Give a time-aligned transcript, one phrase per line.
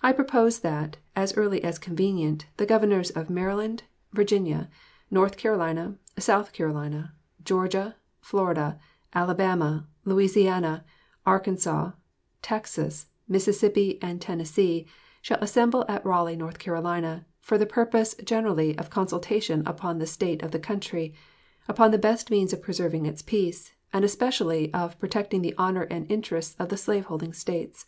[0.00, 4.70] I propose that, as early as convenient, the Governors of Maryland, Virginia,
[5.10, 8.78] North Carolina, South Carolina, Georgia, Florida,
[9.12, 10.84] Alabama, Louisiana,
[11.26, 11.66] Texas,
[12.46, 14.86] Arkansas, Mississippi, and Tennessee
[15.20, 20.52] shall assemble at Raleigh, N.C., for the purpose generally of consultation upon the state of
[20.52, 21.12] the country,
[21.66, 26.08] upon the best means of preserving its peace, and especially of protecting the honor and
[26.08, 27.84] interests of the slave holding States.